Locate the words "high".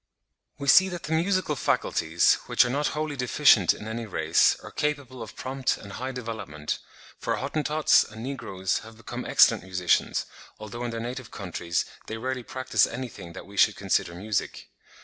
5.93-6.11